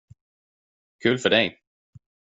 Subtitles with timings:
[1.03, 1.61] Kul för dig.